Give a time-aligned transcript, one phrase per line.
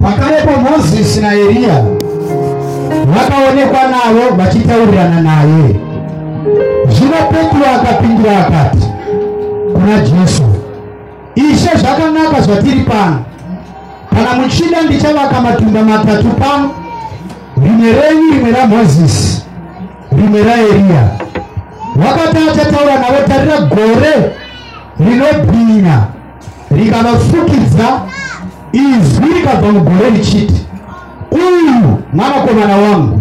[0.00, 1.84] pakarepo mozisi naeriya
[3.06, 5.80] vakaonekwa navo vachitaurirana naye.
[6.88, 8.86] Zvino petro akapindura akati
[9.72, 10.42] kuna jesu
[11.34, 13.24] ishe zvakanaka zvatiri pano.
[14.10, 16.70] Kana muchida ndichavaka matumba matatu pano.
[17.64, 19.42] Rimwe renyu rimwe ramozisi
[20.12, 21.08] rimwe raeriya
[21.96, 24.32] vakati achataura navo tarira gore
[25.00, 26.00] rinobhinya
[26.70, 28.00] rikavafukidza
[28.76, 30.66] izwi rikabva chiti.
[31.32, 33.20] Uyu mwanakomana wangu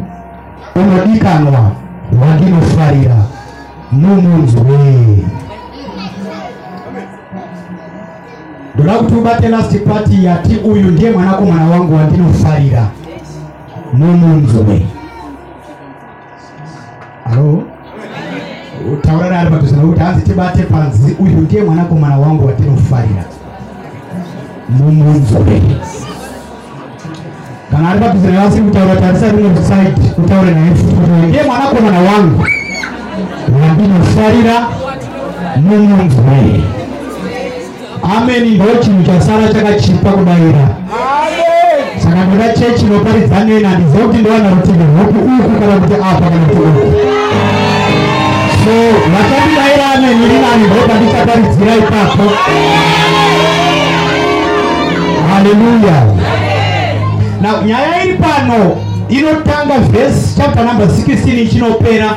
[0.76, 1.72] unodikanwa
[2.22, 3.16] wandinofarira
[3.92, 4.78] mumunzwe
[8.76, 12.88] ndoda kuti ubate last pati yati uyu ndiye mwanakomana wangu wandinofarira
[13.94, 14.86] mumunzwe
[17.26, 17.64] alo?
[19.02, 23.24] Taura raari padhuze nokuti hanzi tibate panzi uyu ndiye mwanakomana wangu watinofarira
[24.70, 25.62] mumunzwe
[27.72, 30.72] kana ari padhuze nevasiri kutaura tarisa rimwe saidi kutaure naye.
[31.28, 32.46] Ndiye mwanakomana wangu.
[33.62, 34.56] Wandinofarira
[35.62, 36.38] mumunzwe
[38.18, 40.66] ameni ndo chinhu chasara chakachipa kubayira.
[42.04, 46.46] Saka ndoda chechi inoparidza neni handiziva kuti ndowana rutivi rwupi uku kana kuti apa kana
[46.46, 46.86] kuti uku.
[48.64, 48.74] So
[49.14, 52.24] vachandibayira ameni iri nani ndobva ndichaparidzira ipapo
[55.36, 55.98] haleluya
[57.42, 58.78] na nyaya iri pano
[59.10, 62.16] inotanga vhesi chapter number 16 ichinopera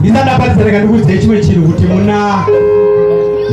[0.00, 2.44] ndisada paridza reka ndikuudzei chimwe chinhu kuti muna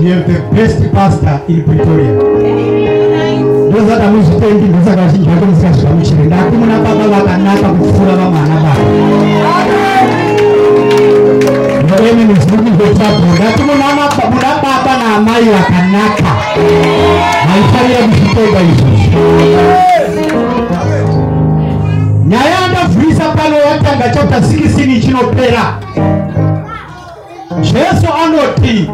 [0.03, 2.11] you have the best pastor in pretoria.
[3.69, 8.75] Ndozata muzvitendi ndosaka vazhinji vacho musikazvigamuchire ndati muna baba vakanaka kupfuura vamwana baba
[11.99, 16.42] noemeni zvirikuzotabo ndati muna baba naamai vakanaka
[17.47, 19.19] vaifarira kuzvitega izvozvo
[22.27, 25.77] nyaya yandavhurisa pano watanga chapter 16 chinopera
[27.61, 28.89] jesu anoti.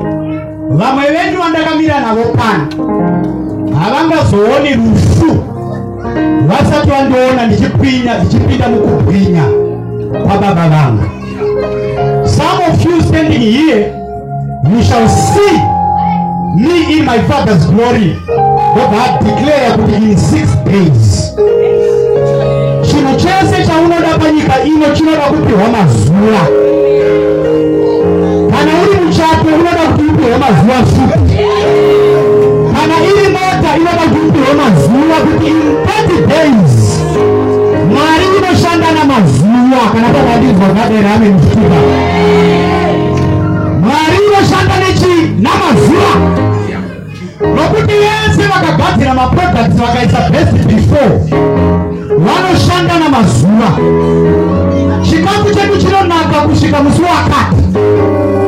[0.69, 2.67] Vamwe venyu vandakamira navo pano.
[3.79, 5.43] Havangazooni rufu
[6.47, 9.43] vasati vandiona ndichipinda ndichipinda mukubwinya
[10.27, 11.03] kwababa vangu
[12.25, 13.93] some of you standing here
[14.75, 15.59] you shall see
[16.59, 18.17] me in my father's glory
[18.73, 21.33] ndobva adeclare kuti in six days.
[22.89, 26.41] Chinhu chese chaunoda panyika ino chinoda kupiwa mazuva.
[28.51, 31.35] Kana uri muchato unoda kuti upiwe mazuva futi
[32.73, 35.61] kana iri mota inoda kuti upiwe mazuva kuti in
[36.21, 36.99] 30 days
[37.91, 39.49] mwari inoshanda namazuva.
[39.93, 41.79] Kana pakadinzwa kadera ame mfuka
[43.81, 44.73] mwari inoshanda
[45.39, 46.48] namazuva
[47.41, 51.19] nokuti vese vakagadzira maproducts vakaisa best before.
[52.17, 53.69] Vanoshanda namazuva.
[55.09, 57.63] Chikafu chedu chinonaka kusvika musi wakati.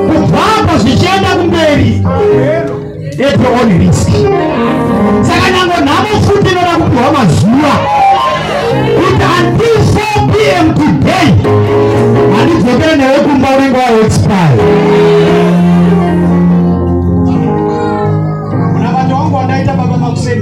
[0.08, 2.02] Kubvapa zvichienda kumberi.
[3.18, 4.10] Your own risk.
[5.28, 7.74] Saka nyango nhamo futi inoda kupiwa mazuva.
[8.96, 11.28] Kuti until 4 pm today
[12.38, 14.64] handidzokere newe kumba unenge waexpire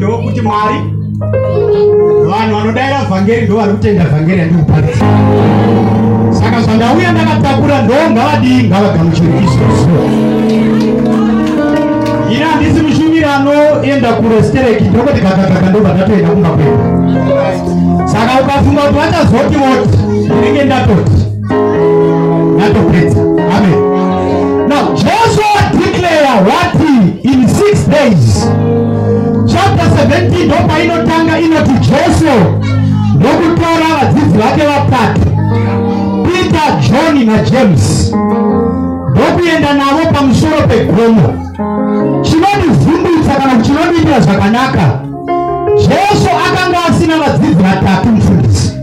[0.09, 0.75] makusei ndowokuti mwari
[2.29, 5.05] vanhu vanodaira vhangeri ndo vari kutenda vhangeri handikuparidza
[6.31, 10.03] saka zvandauya ndakatakura ndo ngavadii ngavagamuchiri izvozvo
[12.31, 16.79] ine handisi mushumiri anoenda kurestereki ndokuti kakakaka ndobva ndatoenda kumba kwedu
[18.05, 21.19] saka ukafunga kuti vachazoti voti ndinenge ndatoti
[22.55, 23.21] ndatopedza.
[23.55, 23.79] Amen.
[24.69, 26.93] Now joshua declare wati
[27.23, 28.49] in six days
[29.99, 32.31] chapter 17 ndopainotanga inoti Jesu
[33.15, 35.21] ndokutora vadzidzi vake vatatu
[36.23, 38.13] peter john najames
[39.11, 41.33] ndokuenda navo pamusoro pegomo
[42.21, 44.99] chinondivhundutsa kana chinondiitira zvakanaka
[45.77, 48.73] jesu akanga asina vadzidzi vatatu mufundisi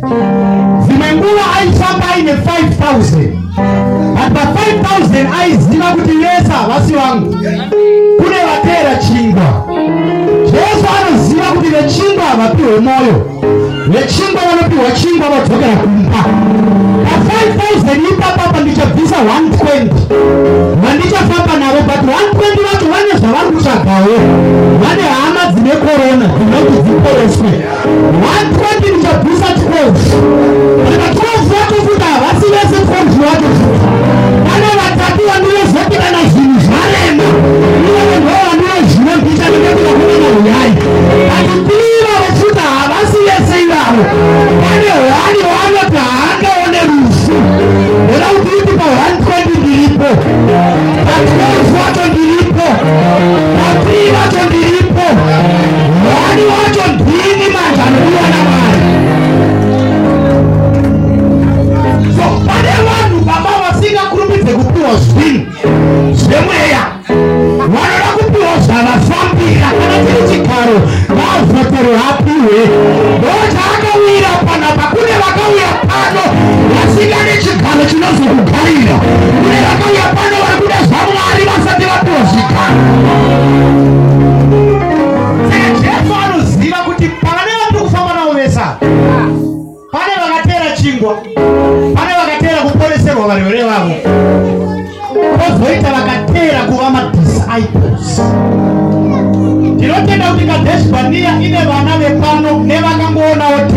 [0.86, 3.30] dzimwe nguva aifamba aine 5000
[4.28, 7.32] but pa5000 aiziva kuti vese havasi vangu
[8.18, 9.65] kune vateera chingwa
[10.56, 13.14] jesu anoziva kuti vechingwa havapiwe mwoyo
[13.92, 16.20] vechingwa vanopiwa chingwa vadzokera kumba.
[17.06, 19.88] Pa5000 ipapapa ndichabvisa 120
[20.82, 24.16] vandichafamba navo but 120 vacho vane zvavari kutsvagawo.
[24.82, 27.50] Vane hama dzine korona dzinoda kuti dziporeswe
[28.80, 29.56] 120 ndichabvisa 12
[30.92, 33.48] aka 12 vacho futi havasi vese 12 vacho
[48.76, 52.62] ndipo, hadi ndilipo, katika ufuata ndilipo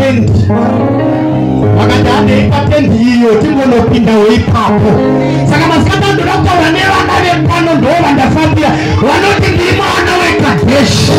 [0.00, 0.32] tendi
[1.76, 4.90] vakati handei patendi iyo timbonopindawo ipapo
[5.50, 8.68] saka masikati andoda kutaura nevana vepano ndo vandafambira
[9.02, 11.12] vanoti ndiri mwana wekadheshi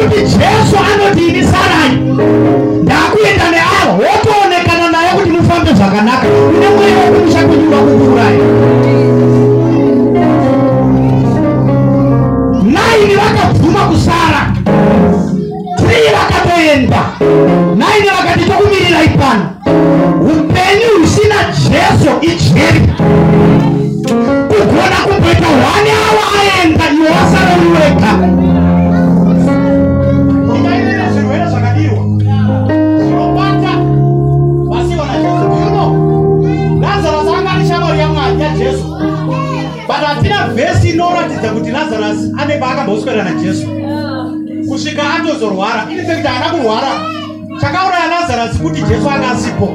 [0.00, 1.90] hwekuti jesu anoti ini sarai?
[2.82, 6.26] Ndakuenda neavo wotoonekana naye kuti mufambe zvakanaka.
[6.28, 8.39] Une mweya wekumusha kwenyu wakukurayi
[45.40, 46.92] kusvika atozorwara inefekti haana kurwara.
[47.60, 49.68] Chakauraya lazarus kuti jesu anga asipo.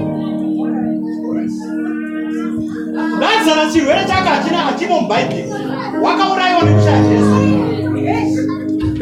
[3.20, 5.54] Lazarus chirwere chake hachina hachimo mubhaibheri
[6.02, 7.36] wakaurayiwa nekushaya jesu.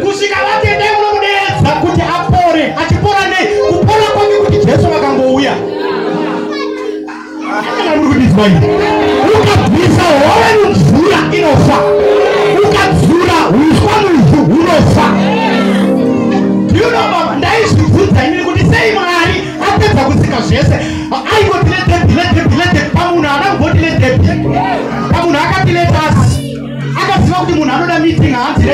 [0.05, 5.53] Kusvika vatendai munomudeedza kuti apore achipora nei kupora kwake kuti jesu vakangouya
[8.47, 8.57] ini
[9.33, 11.77] ukabvisa hove mumvura inofa.
[12.63, 14.12] Ukadzura uswa muvhu hunofa
[16.83, 19.37] ndiunomama ndaizvibvunza inini kuti sei mwari
[19.67, 20.75] apedza kutsika zvese?
[21.31, 24.27] Aingoti ledhebhi ledhebhi ledhebhi pamunhu haana kumboti ledhebhi
[25.13, 26.59] pamunhu akati letasi
[27.01, 28.67] akaziva kuti munhu anoda meeting haanzi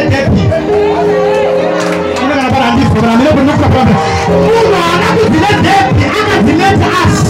[2.69, 3.99] handizwa kana mine kunokura kurambira.
[4.29, 7.29] Munhu haana kudzi ledhebhi akadzi letasi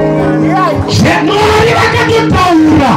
[0.00, 2.92] mwari vakatotaura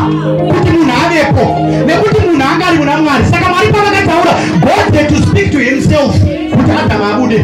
[0.54, 1.46] kuti munhu avepo
[1.86, 6.12] nekuti munhu anga ari muna mwari saka mwari pavakataura god had to speak to himself
[6.56, 7.38] kuti adhama abude.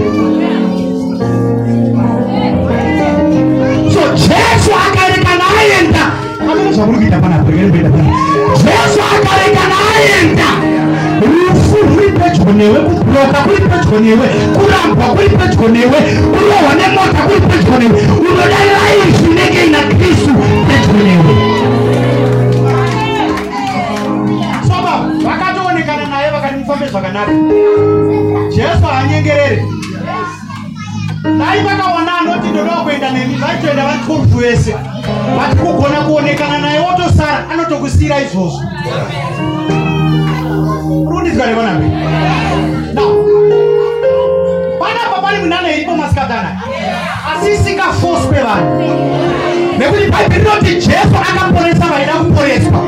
[3.93, 6.02] So jesu akarekana aenda amene
[6.71, 8.09] zvamuri kuita panapa rekeremboenda pana
[8.63, 10.49] jesu akarekana aenda.
[11.23, 15.99] Rufu ruri pedyo newe kubhuroka kuri pedyo newe kurambwa kuri pedyo newe
[16.33, 20.33] kurohwa nemota kuri pedyo newe unoda laifi inenge ina kristu
[20.67, 21.33] pedyo newe.
[24.67, 24.93] Soba
[25.25, 27.31] vakatoonekana naye vakati mufambe zvakanaka.
[28.55, 29.65] Jesu haanyengerere
[31.39, 34.75] dai vakaona anoti ndoda kuenda nemi vaitoenda vari 12 vese
[35.37, 38.61] vati kugona kuonekana naye wotosara anotokusiyira izvozvo.
[41.09, 41.85] Rundizwa nevanambe
[44.79, 46.61] panapa pani munana iripo masikatana
[47.35, 48.93] asi isingafoswe vanhu
[49.79, 52.79] nekuti bhaibheri rinoti jesu akaporesa vaida kuporeswa.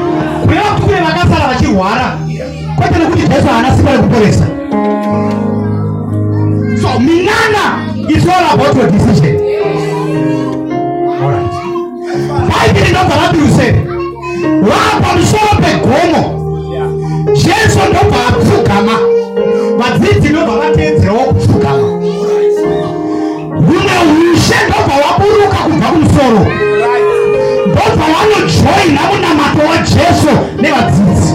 [0.45, 2.17] Kureva kuti kune vakasara vachirwara.
[2.75, 4.45] Kwete nekuti jesu haana simba rekuporesa.
[6.81, 7.65] So minana
[8.09, 9.35] is all about your decision
[12.95, 13.81] ndobva vati rusere
[14.61, 16.21] vapamusoro pegomo
[17.33, 18.95] jesu ndobva apfugama
[19.77, 21.87] vadzidzi ndobva vateedzerawo kupfugama
[23.67, 23.95] humwe
[24.33, 26.39] ushe ndobva waburuka kubva kumusoro
[27.67, 31.33] ndobva vanojoina munamato wajesu nevadzidzi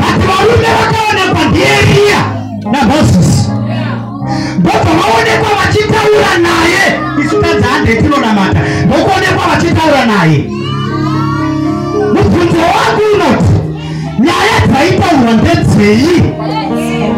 [0.00, 2.20] vati varume vakaonekwa ndieriya
[2.72, 3.48] namozisi
[4.58, 6.84] ndobva vaonekwa vachitaura naye
[7.24, 10.50] isu tadzi handetinomamata ndokuonekwa vachitaura naye
[14.78, 16.22] nyaya dzaitaurwa ndedzei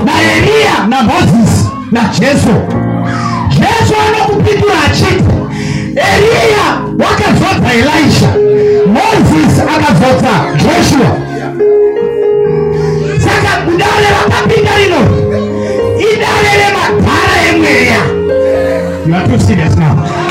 [0.05, 2.55] naeriya namozisi najesu
[3.51, 3.95] jesu.
[4.09, 5.25] Anokupindura achiti
[5.95, 6.67] eriya
[6.99, 8.29] wakazodza elisha.
[8.87, 11.11] Mozisi akazodza joshua.
[13.25, 15.01] Saka dare rakapinda rino
[15.99, 18.01] idare remadhara emweya.
[19.07, 20.30] You are too serious now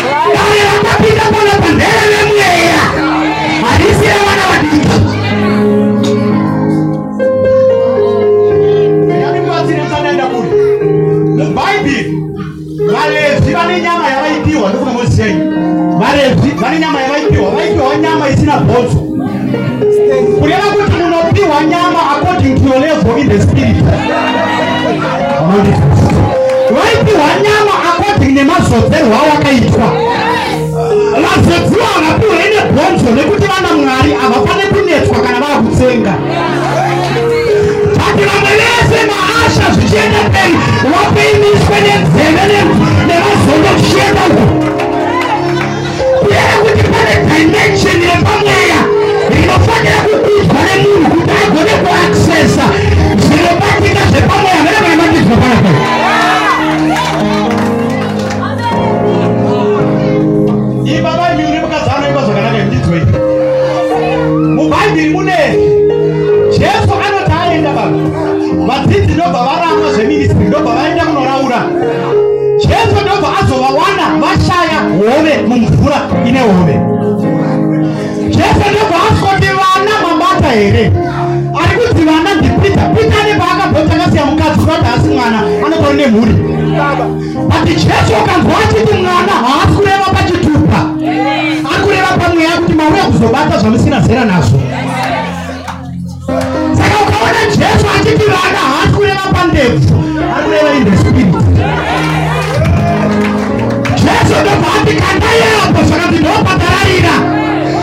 [106.20, 107.16] kandayapo zvakati ndopatararira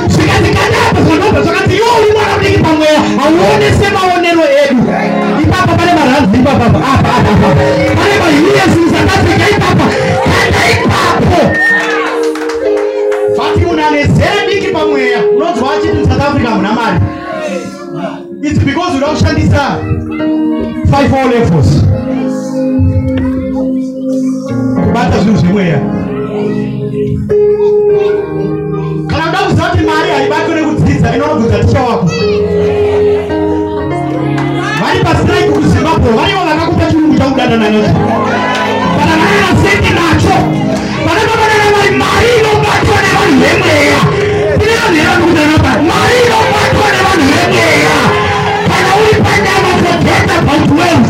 [0.08, 4.82] zvikati kandayapo zvanobva zvakati iwo uri mwana mudiki pamweya hauone semaonero edu.
[5.42, 7.32] Ipapa pane maranzi ipapapa apa apa
[7.96, 9.86] pane mahiyes musouth africa ipapa
[10.30, 11.40] kanda ipapo.
[13.36, 16.98] Vati munhu ane zera diki pamweya unonzwa achiti musouth africa hamuna mari.
[18.42, 19.78] Its because uda kushandisa
[20.90, 21.84] 5 levels.
[24.84, 25.80] Kubata zvinhu zvemweya
[29.70, 32.10] kuti mari haibatwe nekudzidza inonobvudza ticha wako
[34.80, 37.92] vari pasiraiki kuzimbabwe varivo vakakupa chirungu chakudanana nacho
[38.98, 40.36] kana vanana sendi nacho
[41.06, 44.00] vanatodanana vari mari inobatwa nevanhu vemweya
[44.58, 47.98] tinevanhuyevanikudanapa mari inobatwa nevanhu vemweya
[48.70, 51.05] kana uri panyama fodheta pa12 baba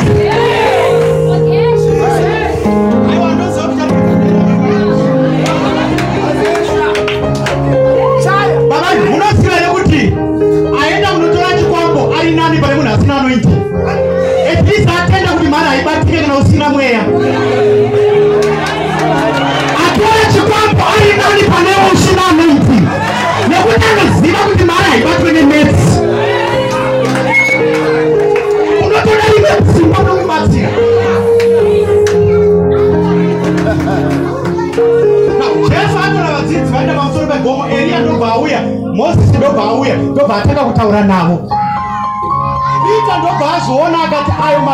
[14.76, 15.15] These are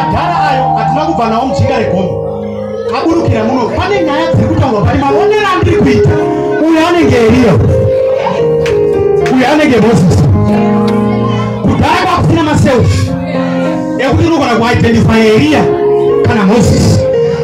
[0.03, 2.29] akati ayo madhara ayo hatina kubva nawo mujinga regomo
[2.99, 3.69] aburukira muno.
[3.77, 6.11] Pane nyaya dziri kutaurwa pari maonero andiri kuita
[6.69, 7.53] uyo anenge eriya
[9.35, 10.23] uyo anenge mozisi
[11.63, 13.11] kudhara kwakusina maselfi
[13.99, 15.63] ekuti unogona kuidentify eriya
[16.27, 16.99] kana mozisi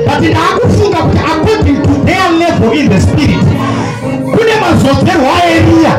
[0.06, 3.44] but ndaakufunga kuti according to their level in the spirit.
[4.34, 5.92] Kune mazodzerwo aeriya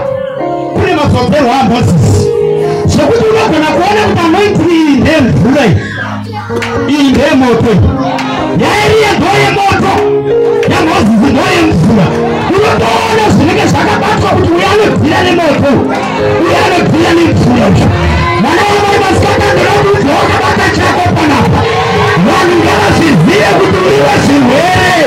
[0.73, 2.29] kune mazodzerwo amozisi
[2.85, 5.88] zvokuti unogona kuona kuti anoitiri iyi ndemvura iyi
[6.93, 7.71] iyi ndeyemoto
[8.61, 9.93] yaeriya ndoyemoto
[10.71, 12.05] yamozisi ndoyemvura
[12.55, 15.71] unotoona zvinenge zvakabatwa kuti uyo anobvira nemoto.
[16.43, 17.67] Uyo anobvira nemvura
[18.41, 21.59] mwana wamai masikatandira kuti wakabata chako panapa.
[22.25, 25.05] Vanhu ngavazvizive kuti uriwe zvirwere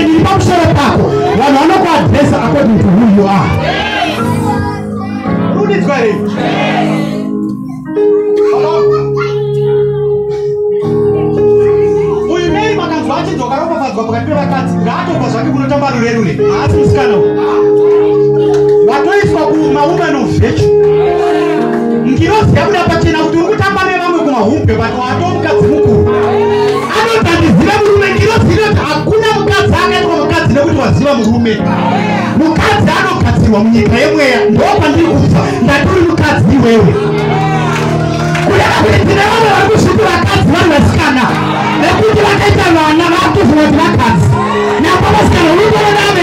[0.00, 1.04] kuti ndiri pamusoro pako.
[1.38, 3.50] Vanhu vanokuadresa according to who you are.
[5.54, 6.14] Rudidzwa here
[12.34, 17.24] uyu meri makanzwa achinzi wakaropafadzwa pakati pevakadzi ngaatobva zvake kunotamba rurerure haasi musikanawo
[18.88, 20.70] watoiswa kumawoman of virtue
[22.04, 25.99] ndinoziva kuda pachena kuti uri kutamba nevamwe kumahumbe but watomukadzi mukuru
[27.80, 31.54] murume ngirozi inoti hakuna mukadzi akaitwa mukadzi nekuti waziva murume.
[32.38, 34.38] Mukadzi anogadzirwa munyika yemweya.
[34.50, 36.92] Ndo pandiri kubva ndatiri mukadzi iwewe.
[38.46, 41.24] Kureva kuti tine vamwe vari kusviti vakadzi vari vasikana
[41.82, 44.28] nekuti vakaita vana vakuziva kuti vakadzi.
[44.82, 45.50] Napa vasikana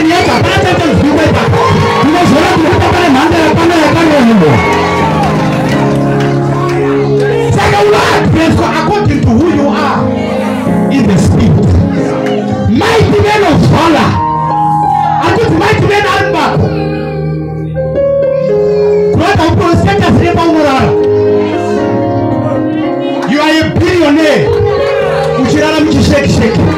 [0.10, 1.62] yacho hapana chaita zvikwa ipapo
[2.04, 4.50] ndinoziona kuti kutapane mhando yakwana yakarohembo
[7.56, 10.00] saka unoadreswa according to who you are
[10.96, 11.47] in the spirit
[12.98, 14.12] mighty men of valor
[15.25, 16.68] akuti mighty men ari mubako
[19.12, 20.92] kunoita uprofeta zvine paunorara
[23.30, 24.50] you are a billionaire.
[25.44, 26.77] Uchirara muchishekisheki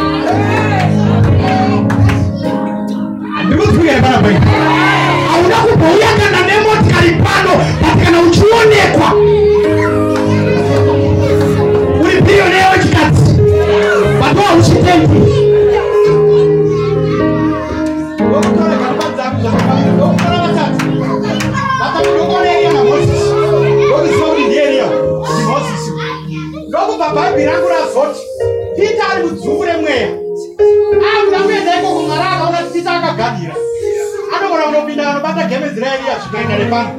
[35.49, 36.89] gemedzi raeriya zvikaenda nepano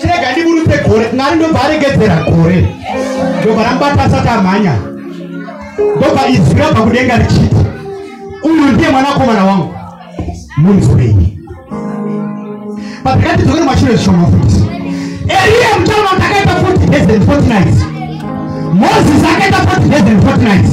[0.00, 2.58] chirega ndiburutse gore mwari ndobva aregedzera gore.
[3.40, 4.74] Ndobva ramubata asati amhanya.
[5.96, 7.56] Ndobva izwi rabva kudenga richiti
[8.42, 9.74] uyu ndiye mwanakomana wangu.
[10.56, 11.38] Munzwei.
[13.04, 14.60] Patakatidzokere mashure zvishoma futi
[15.36, 17.78] eriya mutauro takaita 40 days and 40 nights.
[18.82, 20.72] Moses akaita 40 days and 40 nights.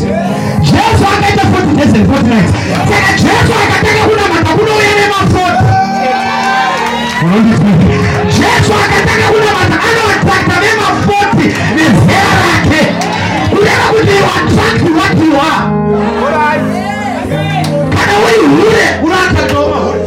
[0.69, 2.51] Jesu akaita 40 days and 40 nights.
[2.89, 4.97] Saka jesu akatanga kunamata kunouya
[7.23, 7.71] nemafoti
[8.37, 12.81] jesu akatanga kunamata anoatracta vemafoti nezera rake.
[13.49, 15.63] Kureva kuti watracti what you are
[17.93, 19.99] kana uri hure unoatractawo mahure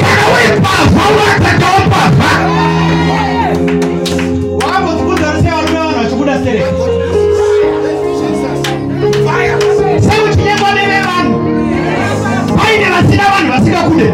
[0.00, 2.30] kana uri pavha unoatractawo pavha
[4.60, 6.72] wakambozvibudza sei varume vanhu vachikuda sereka
[10.00, 11.36] sekuchinyengwa neve vanhu.
[12.56, 14.08] Paine vasina vanhu vasingakude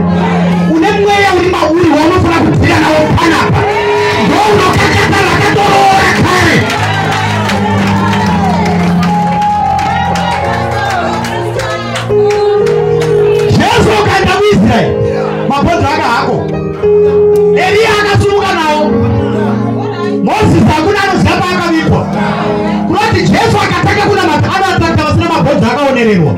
[1.71, 3.61] uri waunofana kubvira nawo panapa
[4.27, 6.57] ndo unokakata vakatoroora kare
[13.49, 14.97] jesu ukaenda kuisraeri
[15.49, 16.37] mabhodzi aka hako
[17.67, 18.91] eriya akasununga nawo
[20.25, 22.07] mozisi hakuna anoziva paakavipwa
[22.87, 26.33] kunoti jesu akatanga kuna anoataka vasina mabhodzi akaonererwa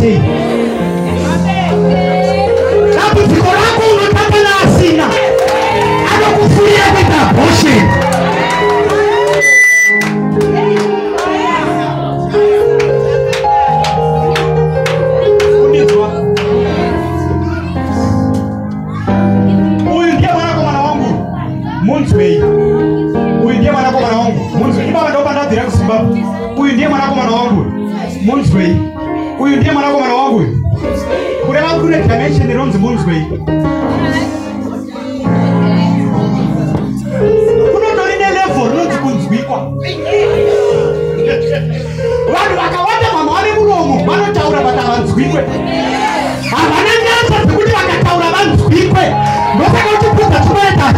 [0.00, 0.39] see.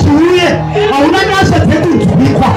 [0.03, 0.49] Achiuye
[0.91, 2.49] hauna nyasha dzekunzwikwa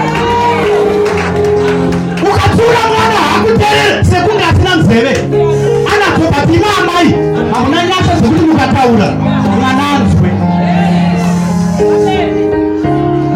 [2.30, 5.14] ukatsiura mwana haakuteerere sekunge asina nzeve.
[5.92, 7.16] Anadzo bati ima amai
[7.54, 9.08] hamuna nyasha dzekuti mukataura.
[9.60, 10.30] Mwana anzwe.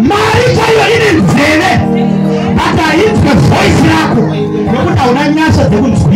[0.10, 1.72] Mari chaiyo ine nzeve.
[2.58, 4.22] But hainzwe voisi rako
[4.72, 6.09] nekuti hauna nyasha dzekunzwikwa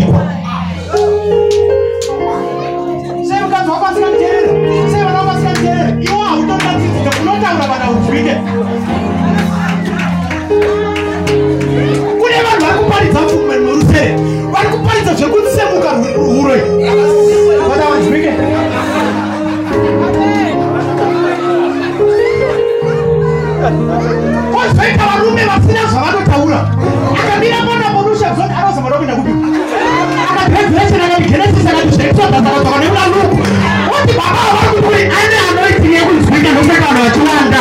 [37.03, 37.59] vachiwanda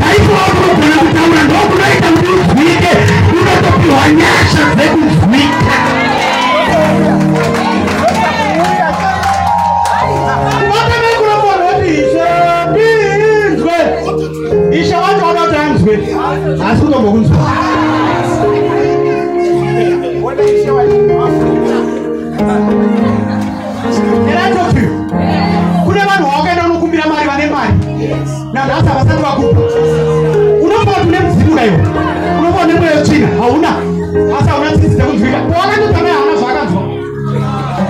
[0.00, 2.92] taipookugona kutaura ndokunoita kuti uzwike
[3.30, 5.76] kunotopiwa nyasha dzekuzwika
[16.70, 17.31] asi kutombokunzwa.
[29.12, 31.78] Unombaa kuti une mudzimu kaiwo
[32.38, 33.68] unombaa une mweyo tsvina hauna
[34.38, 36.82] asi hauna tsitsi dzekunzwika wakatotama haana zvaakanzwa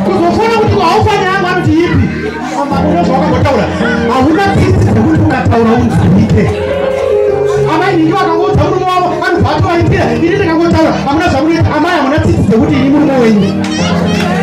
[0.05, 2.07] kuzofuna kuti haufanira angu anoti ipi
[2.91, 3.67] unozva wakambotaura
[4.13, 6.45] hauna tsitsi dzekuti ukataura unzwike
[7.75, 12.75] amai ningi vakangoudza murume wavo anobva atovaitira ini ndingangotaura hamuna zvamunoita amai hamuna tsitsi dzekuti
[12.75, 13.51] ini murume wenyu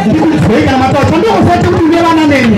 [0.10, 2.58] ndikunzwei kana mataura chandokosati kuti une vana neni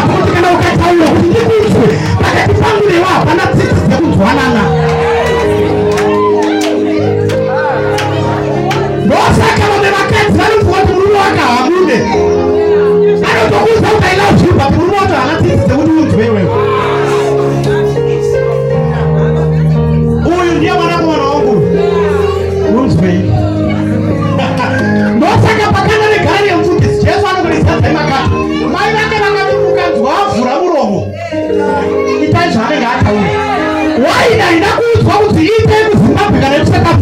[0.00, 1.86] akuti kana ukataura kuti ndikunzwe
[2.22, 4.62] pakati pangu newe hapana tsitsi dzekunzwanana
[9.06, 11.96] ndosaka vamwe vakadzi vanobvuwa kuti murume wakahamude
[13.28, 16.69] anotokuudza kuti i love you but murume wacho hana tsitsi dzekuti unzwe iwewe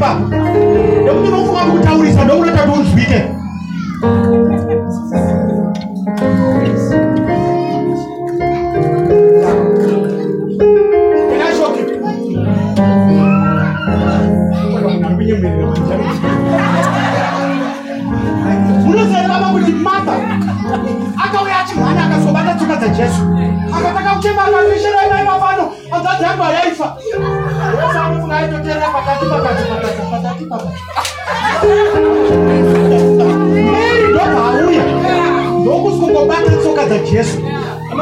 [0.00, 0.20] Pauripa
[1.04, 3.22] nekuti unofunga kukutaurisa ndounota kuti unzwike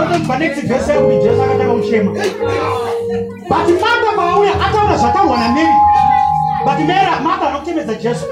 [0.04, 2.10] anotonzwa next vhesi yakuti jesu akataka kuchema.
[3.48, 5.74] But martha paauya ataura zvataurwa namary
[6.64, 8.24] but mary martha anokutemedza jesu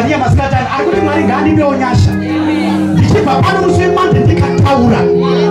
[0.00, 2.10] pakadeshi bhariya masikatani ari kuti mwari ngaandipewo nyasha
[2.92, 5.00] ndichibva pano musi wemande ndikataura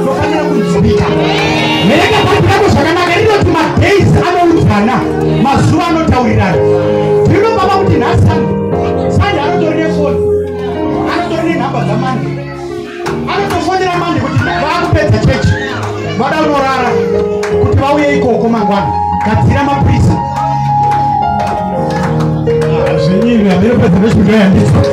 [0.01, 1.05] ndofanira kunzwika
[1.87, 4.95] verenga bhaibhuri rako zvakanaka rinoti madays anoudzana
[5.43, 6.57] mazuva anotaurirana
[7.27, 8.28] ndino baba kuti nhasi
[24.27, 24.88] Yes.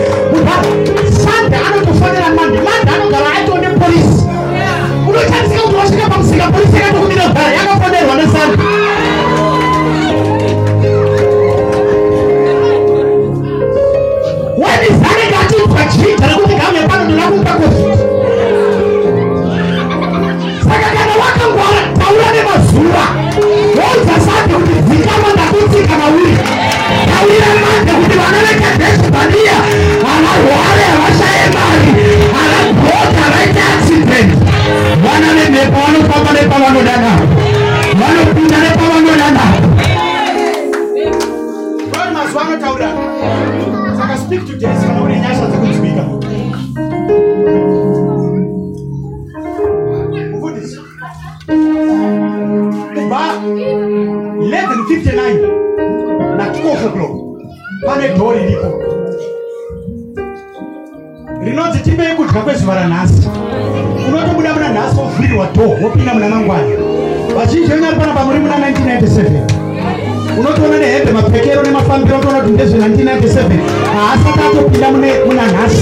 [74.00, 75.78] ಆ ಸಿಕ್ಕಾತು ಪಿಲ್ಲಮ್ಮನೆ ಉನ್ನಾನಾಸ್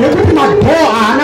[0.00, 1.20] ನೆಗುಟ್ಟು ಮಾ ಧೋ ಆನ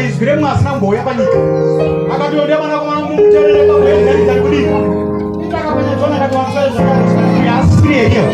[0.00, 1.38] ndobva anzwa izwi remwasina kumbouya panyika
[2.14, 4.66] akati ode mwanakomana mumutererekauyaari kudii
[5.50, 8.24] takapanyadzona akatiwaasisiri eriyo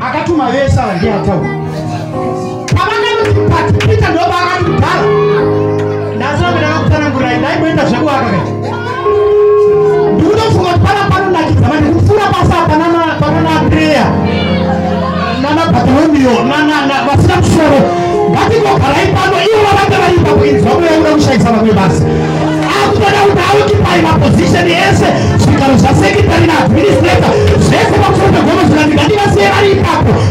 [0.00, 1.50] akatuma vese ava ndiye ataura
[2.76, 5.06] pavakanoti pati pita ndoba akati kudhara
[6.16, 8.44] ndasinakuendaka kutsanangurai ndaimboenda zvekuaka kai
[10.14, 12.56] ndikutofunga kuti pana panonakidza mani kupfuura basa
[13.20, 14.06] pananapreya
[15.42, 16.34] nanabatolomio
[17.06, 17.80] vasina musoro.
[18.30, 19.65] Ngatingogarai pano ivo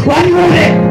[0.06, 0.85] ipapo variure jesu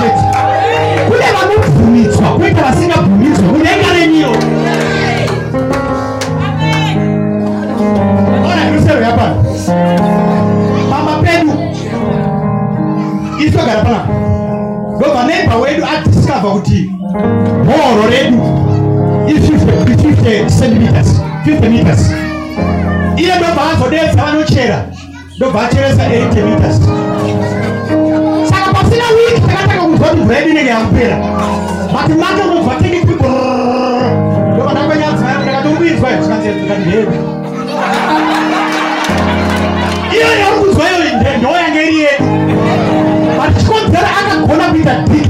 [0.00, 0.22] muchete
[1.08, 3.44] kune vanobvumidzwa kuita vasingabvumidzwa.
[3.44, 4.30] Mudenga renyiro
[8.44, 9.44] ona irusero yapano.
[10.90, 11.52] Mama pedu.
[13.40, 14.08] Iri togara panapa
[14.96, 16.90] ndobva neighbor wedu adiscover kuti
[17.66, 18.40] horo redu
[19.28, 22.10] iri 50 centimeters 50 meters.
[23.16, 24.84] Iye ndobva azodedza vanochera
[25.36, 26.80] ndobva acheresa 80 meters
[30.20, 31.16] mvura yedu inenge yakupera
[31.92, 32.42] but make
[34.54, 37.12] ndobva ndakanyadzimai ndakatombinzwa zvikanzikati hedu
[40.14, 42.24] iyo yauri kunzwa iyo ndo yange iri yedu
[43.38, 45.26] but chikonzero akagona kuita big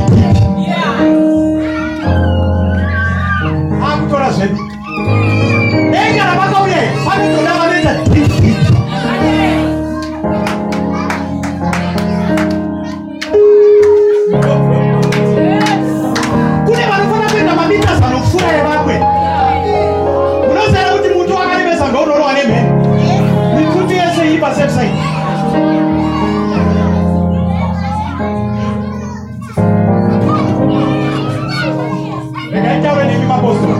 [33.31, 33.79] mapostoro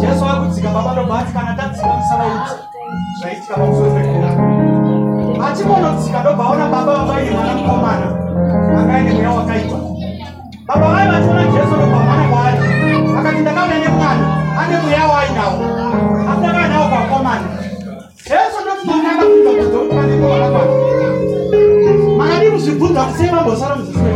[0.00, 2.54] jesu akudzika baba ndobati kana tadzika musavaudzi
[3.20, 4.30] zvaitika pamusoro pekura
[5.46, 8.06] achimonodzika ndobvaona baba vabaine mwana mukomana
[8.78, 9.78] angaine mweya wakaipa.
[10.66, 12.58] Baba vai vachiona jesu ndobvamana kwaari
[13.18, 14.24] akati ndakauya nemwana
[14.60, 15.58] ane mweya waainawo
[16.30, 17.46] asi ndakauya nawo kwakomana
[18.28, 20.72] jesu ndofunaka kubvunza bvunzo kuti paneko vakakwana
[22.18, 24.10] makadi kuzvibvunza kusei mambosara muzisiwe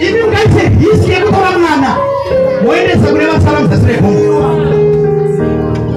[0.00, 1.55] imi mungaite hisi yekutora
[2.66, 4.18] mwana moendesa kune vasara muzasi regomo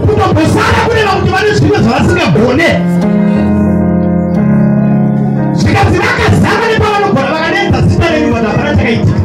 [0.01, 2.69] kutombosara kureva kuti vane zvimwe zvavasingagone.
[5.53, 9.19] Zvikanzi vakazama nepavanogona vakanenza zita renyu vanhu hapana chakaitika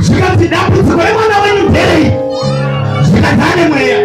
[0.00, 2.12] zvikanzi dambudziko remwana wenyu nderei?
[3.02, 3.98] Zvikanzi ane mweya.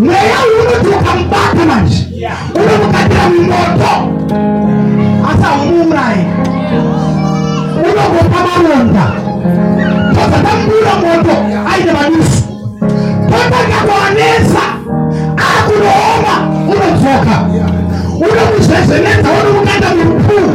[0.00, 2.06] Mweya uyu unoti ukamubata manje.
[2.54, 3.92] Unomukatira mumoto.
[5.30, 6.26] Asi haumuurayi
[7.84, 9.25] unongopa maronda
[10.26, 11.34] tozatamubuda moto
[11.72, 12.42] aine madusu.
[13.30, 14.64] Totanga kuanesa
[15.48, 16.34] akunooma
[16.72, 17.36] unodzoka.
[18.16, 20.48] Unomuzvezvenedza unomukanda murupuu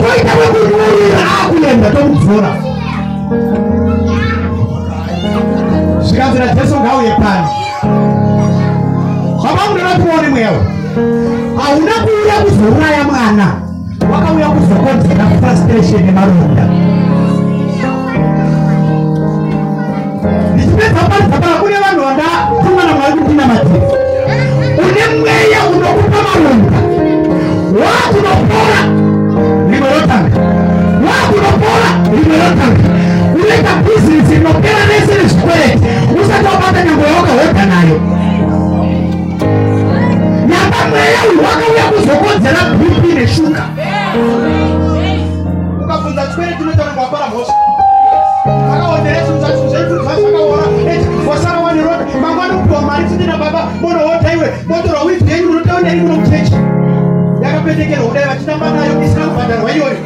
[0.00, 2.52] toita wekumuurira akuenda tomudzora.
[6.02, 7.46] Zvikanzira jesu ngauye pani
[10.06, 10.58] timuone mweyawo
[11.56, 13.46] hauna kuuya kuzouraya mwana.
[14.12, 16.62] Wakauya kuzokonzera frustration nemaronda
[20.56, 23.80] ndichipedza kuparidza paa kune vanhu vandatumwa namwari kuti ndinamatiri
[24.84, 26.78] une mweya unokupa maronda
[27.82, 28.80] wakunopora
[29.70, 30.40] rimwe rotanga
[31.06, 32.84] wakunopora rimwe rotanga
[33.34, 35.88] unoita bhizinesi inopera nese nezvikwereti
[36.20, 37.96] usati wabata nyango yaoga wega nayo
[40.50, 43.64] nyamba mweya uyu wakauya kuzokonzera bp neshuka
[45.84, 47.54] ukabvunza chikwereti unotaura wapara mhosva
[54.46, 56.54] monoota iwe motorwa wivhi yenyu unotaonei muno muchechi.
[57.42, 59.96] Yakapendekerwa kudai vachitamba nayo isina kubhadharwa iyoyo.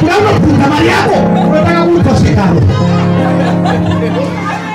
[0.00, 1.14] Kuda unobvunza mari yako
[1.48, 2.60] unotanga kuudzwa zvikaro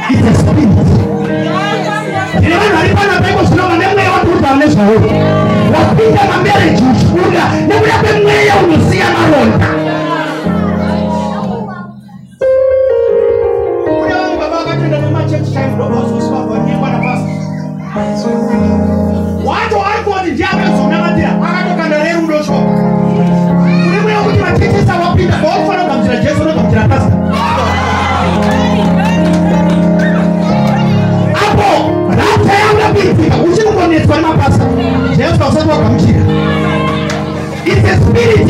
[0.10, 0.70] its spirit
[2.38, 4.94] ndine vanhu vari pana paipo zvino vane mweya wakutaura nezvavo
[5.74, 9.85] wapinda mamereji uchibuda nekuda kwemweya unosiya maronda
[19.46, 22.62] wacho ari kuti ndiye akazonamatira akatokanda rerudo shoko
[23.84, 27.12] kune mweya wekuti machechesa wapinda vaufana kugamuchira jesu unogamuchira pasa
[31.48, 34.64] apo rata yanga kuitika uchikungonetswa nemapasa
[35.18, 36.22] jesu ausati wagamuchira.
[37.66, 38.48] Its a spirit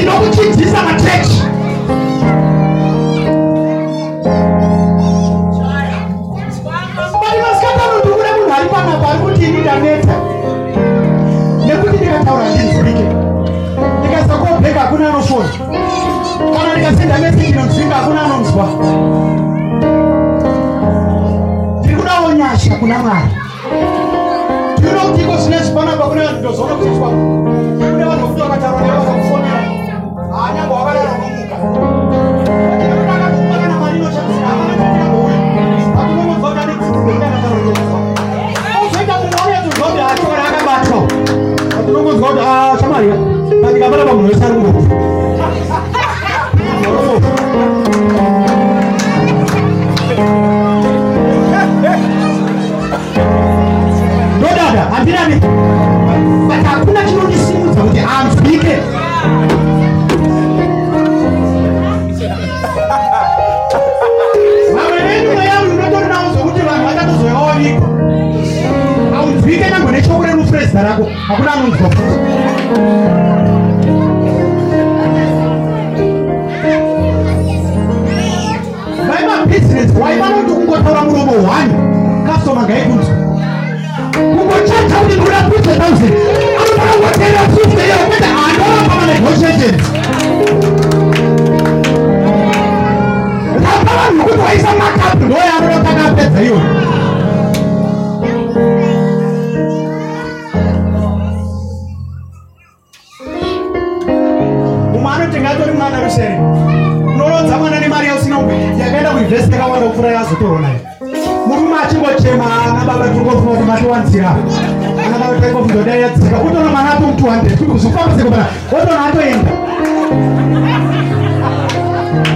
[118.16, 119.52] 200 kuzofamba sekopana otoona atoenda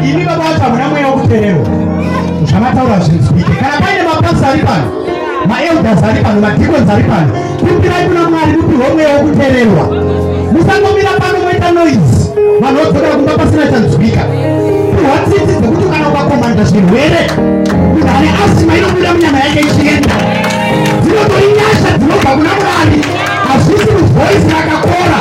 [0.09, 1.67] imi baba vacho hamuna mweya wekuteererwa
[2.45, 4.87] zvamataura zvinzwike kana paine mapasa ari pano
[5.47, 9.85] maelders ari pano madhikons ari pano kumbirai kuna mwari mupihwe mweya wekuteererwa
[10.51, 12.19] musangomira pano moita noise.
[12.61, 14.23] Vanhu vodzokera kumba pasina chanzwika
[14.95, 17.21] pihwa tsitsi dzekuti kana ukakomanda zvirwere
[17.93, 20.15] munhu ane asima inobuda munyama yake ichienda
[21.01, 22.99] dzinotori nyasha dzinobva kuna mwari
[23.47, 25.19] hazvisi muvhoisi rakakora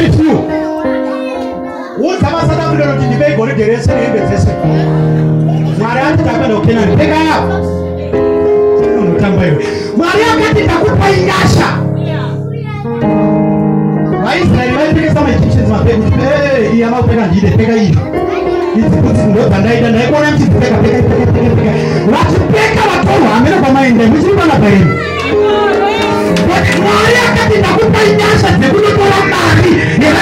[0.00, 0.38] very few
[2.00, 4.48] udza masouth africa kuti ndivei goridhe rese nehembe dzese
[5.78, 7.54] mwari ati takwenda kukenani peka yapo
[9.00, 11.68] unotamba iwe mwari akati ndakupai nyasha
[14.24, 17.96] vaisraeri vaipekesa maegyptians mapeka kuti "Eh, iyi amakupeka ndide peka iyi
[18.76, 21.72] idzi kuti ndobvandaita ndaikuona muchidzipeka peka peka peka peka
[22.12, 24.90] vachipeka vatorwa hamene kwamaenda muchiri panapa inu
[26.50, 29.70] But mwari akati ndakupai nyasha dzekunotora mari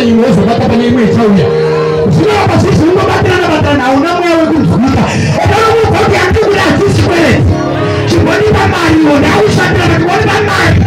[0.00, 1.46] akambokupa kundipenyu wozobata pane imwe ichauya.
[2.10, 5.04] Zvinoramba zvizvi ungobatirana batirana hauna mweya wekunzwika
[5.44, 7.52] ekanomuudza kuti handikuda hatisi kwereti
[8.08, 10.80] chimbonipa mari iwo ndaushatira kuti wonipa mari.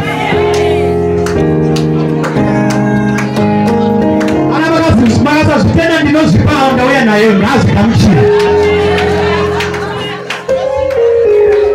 [4.56, 4.68] Ana
[5.24, 8.22] makasazvitenda ndinozvipawo ndauya nayo ndazvikamuchira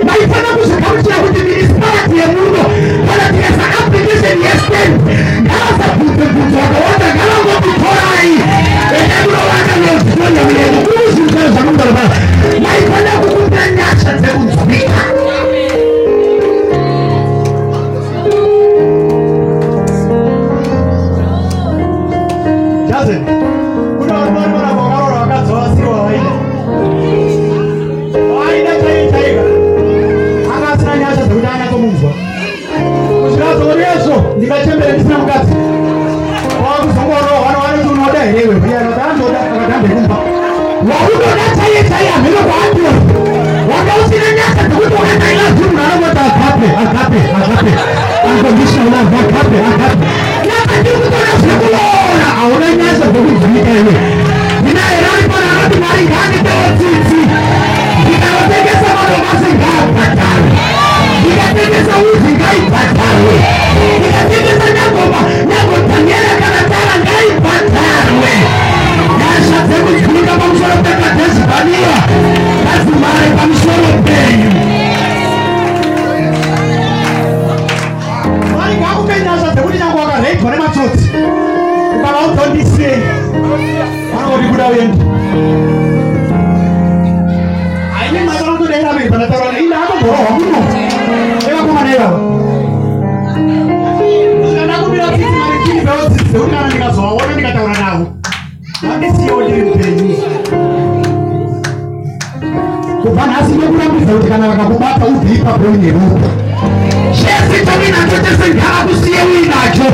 [0.07, 2.62] maifana kuzvikamuchira kuti minisipality yemuno
[3.07, 4.39] kana tikasa application
[8.18, 8.30] hai
[9.28, 10.68] unaona kufanya vile
[37.22, 37.47] roho
[38.09, 40.18] ọdẹ yìí rẹ fún yẹn dáhùn ọdẹ ọdẹ bẹ̀rù bọ.
[40.88, 42.96] wọ́n wúlò náà sáyé sáyé àmì ló wàá dùn.
[43.68, 46.70] wọ́n náà sì ní ẹsẹ̀ tó wúlò náà náà yóò dùn náà wọ́n ta àkápẹ̀
[46.82, 47.74] àkápẹ̀ àkápẹ̀
[48.30, 50.11] àgbẹ̀bíṣẹ̀ náà bá àkápẹ̀ àkápẹ̀.
[50.48, 51.82] láti wúlò náà sì wúlò
[52.12, 53.92] ọ̀rọ̀ àwọn ẹni ẹsẹ̀ tó wúlò ní ẹ̀rọ.
[54.70, 57.18] ìná ìlà ń bọ̀ náà lọ́dún wáyé ìyá ní bẹ́ẹ̀ tí tí.
[58.12, 60.50] ìdáwọ̀ tẹ́gẹ́ sábà ló bá sì gbà pàtàkì.
[61.30, 63.36] ìdá tẹ́gẹ́ sáwọ́ ìdíkà ìpàtàkì.
[64.06, 64.68] ìdá tẹ́gẹ́ sáwọ́
[67.79, 68.33] ngaibhadharwe
[69.18, 71.97] nyasha dzekuzvika pamusoro pekadhezibhaniwa
[72.62, 74.51] ngadzimare pamusoro penyu.
[78.53, 81.07] Mwari ngaakupe nyasha dzekuti nyange wakareidwa nematsotsi
[81.97, 83.01] ukava udzondisei
[84.12, 85.05] vanongoti kuda uende.
[87.95, 90.61] Haine mberi panataurana ine atomborohwa muno
[91.49, 92.18] ekakomana ivava
[94.64, 97.17] ndakumira tsitsi mari chini pewo tsitsi dzekuti kana ndikazovaona
[97.59, 98.06] ndikataura navo
[98.82, 100.16] vandisiyewo ndiri mupenyu
[103.02, 106.28] kubva nhasi nokurambidza kuti kana vakakubata uine ropa
[107.18, 109.88] chese chavinacho chese ngavakusiye uinacho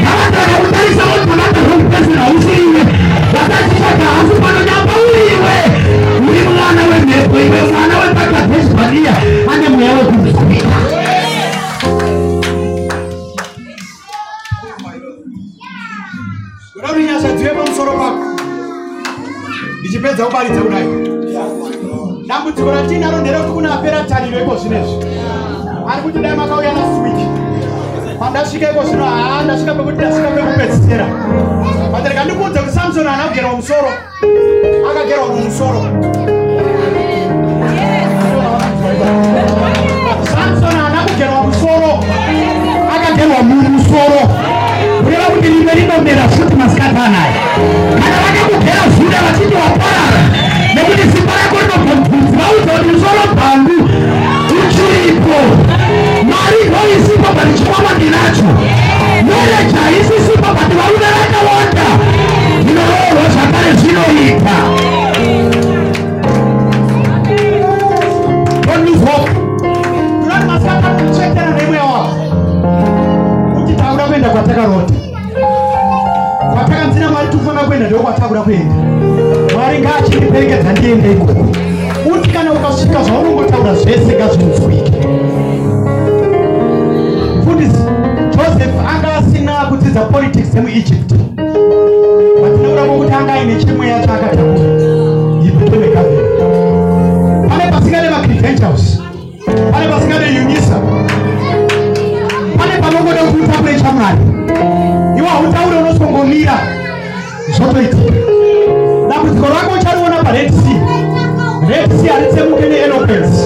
[0.00, 2.95] ngavati vakakutarisa kuti panaka zvokupesera usiriwe
[24.56, 24.96] iko zvinezvi
[25.88, 27.26] ari kuti dai makauya naswiki
[28.18, 31.06] pandasvika iko zvino haa ndasvika pekuti ndasvika pekupedzisira.
[31.92, 33.90] Batereka ndikuudze kuti samusoni haana kugerwa musoro
[34.90, 35.80] akagerwa mumusoro.
[40.32, 41.90] Samusoni haana kugerwa musoro
[42.94, 44.20] akagerwa mumusoro
[45.04, 47.40] kureva kuti rimwe rinomera futi masikati anaya
[48.00, 50.20] kana vakakugera zvuda vachiti waparara
[50.74, 53.78] nekuti simba rako rinobva mubvudzi vaudza kuti musoro bhangu
[54.86, 55.38] uchiripo
[56.30, 58.44] mari ndoisipo bati chikwama ndinacho
[59.26, 61.86] mereja isisipo bati varume vakawanda
[62.62, 63.70] ndinoroorwa zvakare
[73.54, 73.72] kuti
[74.08, 74.94] kuenda kwatakarota
[76.54, 78.74] kwatakanzina mwari tofana kuenda ndiko kwatakuda kuenda.
[79.54, 81.46] Mwari ngaachiperekedza ndiende ikoko.
[82.12, 84.75] Uti kana ukasvika zvaunongotaura zvese ngazvinzwike
[89.96, 91.10] za politics mu Egypt.
[92.42, 94.44] Batinabura mu gutanga imikimwe ya cyakatatu
[95.42, 96.16] yibutome kabe.
[97.48, 99.00] Bane basigale ba Christian House.
[99.72, 100.76] Bane basigale UNISA.
[102.58, 104.20] Bane panogoda kuta kule chamani
[105.18, 106.56] iwa utaure unosongomira.
[107.56, 107.96] Zoto iti.
[109.08, 110.80] Dambudziko rako uchariona pared sea.
[111.68, 113.36] Red sea haritsemuke neeloquence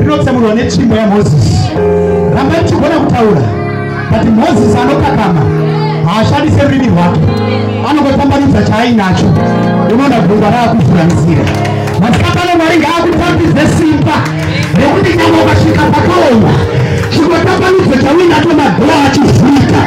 [0.00, 1.68] rinotsemurwa netsvimbo yamozisi
[2.36, 3.59] rambai tichigona kutaura.
[4.20, 5.40] Kuti mozisi anokakama
[6.06, 7.20] haashandise rurimi rwake.
[7.90, 9.26] Anongotambanudza chaainacho
[9.94, 11.44] unoona gungwa raakuvhuranzira
[12.00, 14.16] masikapano mwari ngaakutambidze simba.
[14.80, 16.52] Rekuti nyama ukasvika pakaoma
[17.12, 19.80] chingotambanudza chauinacho magoa achivhurika.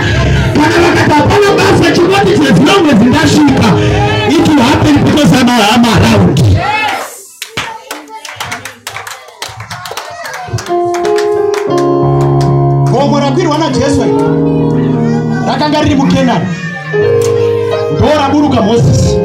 [0.58, 3.68] Kana vakati hapana basa chingoti chezino mwedzi ndasvika.
[4.30, 6.40] It will happen because I'm, I'm around.
[12.92, 14.02] Gomo rakawirirwa najesu
[15.94, 16.46] riri mukenani
[17.98, 19.18] ndo raburuka mozisi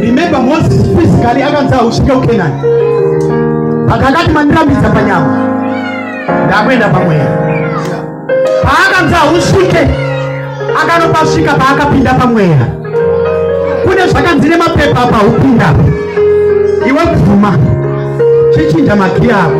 [0.00, 2.54] remember moses physically akanzi ausvike kukenani
[3.94, 5.48] akangati mandiramidza panyama.
[6.46, 7.26] Ndakuenda pamweya.
[8.62, 9.88] Paakanzi ausvike
[10.82, 12.58] akanopasvika paakapinda pamweya.
[13.84, 15.82] Kune zvakanzi nemapepa apa upindapo
[16.88, 17.58] iwe bvuma
[18.54, 19.58] chichinja magiya ako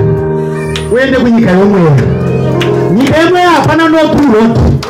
[0.95, 1.93] uende kunyika yomweya.
[2.95, 4.82] Nyika yemweya hapana nokuroti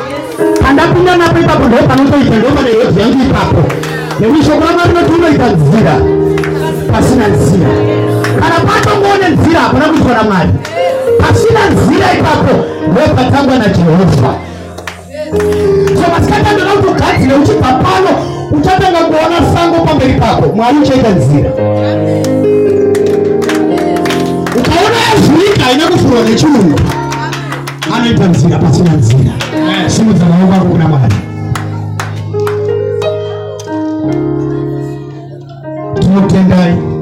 [0.69, 3.61] Andapinda napo ipapo ndo panotoita ndo maana yetu yangu ipapo.
[4.19, 5.93] Nemisho kwa maana tunoita nzira.
[6.91, 7.69] Pasina nzira.
[8.45, 10.53] Anapata muone nzira hapo na mtu ana.
[11.21, 12.53] Pasina nzira ipapo
[12.91, 14.33] ndo patangwa na Jehova.
[15.97, 18.09] So maskata ndo mtu kati na uchi papano
[19.07, 20.47] kuona sango pamberi pako.
[20.55, 21.49] mwari uchaita nzira.
[24.57, 26.79] Ukaona nzira inakufuruga chungu
[27.93, 29.33] anoita nzira pasina nzira
[29.87, 31.15] simudza maoko ako kuna mwari
[35.99, 36.92] tinotendai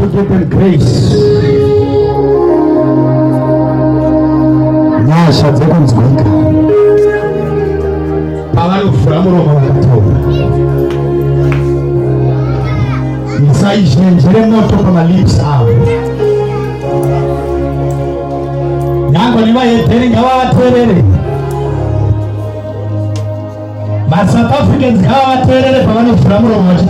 [0.00, 0.82] podia ter três.
[5.06, 6.24] Nossa, até com desbanca.
[8.54, 10.02] Falaram framo no manto.
[13.40, 15.38] Nisai gente, ele não toca na lips
[19.10, 21.04] nyango nivayetere ngavavatwerere
[24.08, 26.89] masouth africans ngavavatwerere pavanofura muromo vachi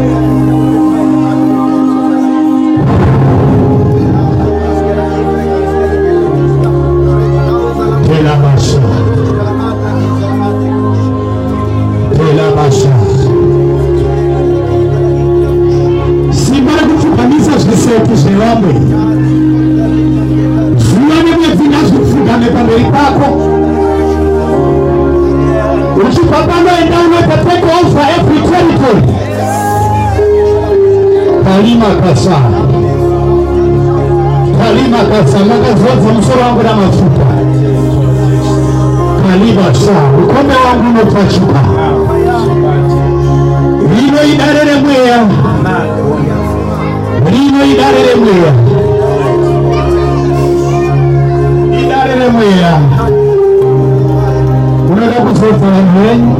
[17.75, 18.79] santos de homem.
[20.77, 23.27] Viane mwevinazwe kufungane pamberi pako
[26.09, 29.03] uchipambanaenda unoita take over every territory
[31.43, 32.37] kalima kasa
[34.59, 37.30] kalima kasa vamos musoro wangu na mafuta
[39.31, 41.59] wanaliba sawa ukombe wangu umepachuka
[43.95, 45.17] lino idarere mweya
[47.31, 48.53] lino idarere mweya
[51.83, 52.79] idarere mweya
[54.91, 55.65] unaenda kusosa
[56.07, 56.35] wenyu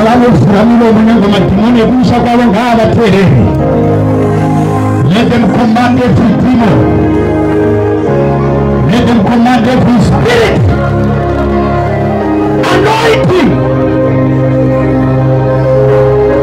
[0.00, 3.28] alamufuramile omunengo matimone kunsha kwabo ngaabaterere
[5.08, 6.66] lete mkombande fitimo
[8.90, 10.60] let them command every spirit
[12.70, 13.50] anointing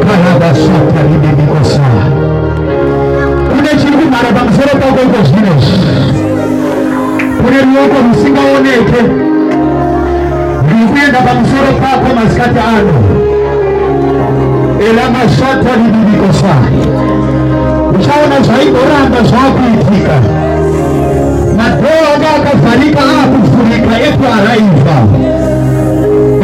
[0.08, 1.88] karabasata lidibikosa
[3.50, 5.78] kune chiri kumhara pamusoro pako iko zvinezvi
[7.42, 9.02] kune ruoko rusingaoneke
[10.68, 12.98] ruri kuenda pamusoro pako masikati ano
[14.90, 16.54] elamasata lidibikosa
[17.96, 20.37] uchaona zvaigoramba zvaakuitika
[21.84, 24.98] Roho akafarika akufurika yetu araifa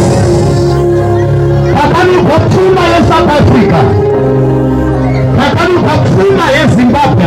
[1.75, 3.79] Pakanogwa pfuma yesouth africa
[5.37, 7.23] takanuka pfuma yezimbabwe